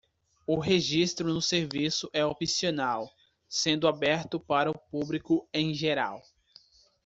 [0.47, 3.11] O registro no serviço é opcional,
[3.47, 6.23] sendo aberto para o público em geral.